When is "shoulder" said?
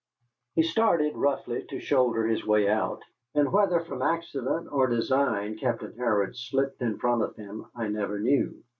1.79-2.25